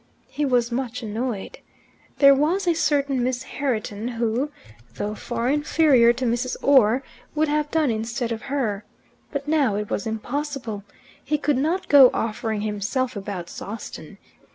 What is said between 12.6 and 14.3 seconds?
himself about Sawston.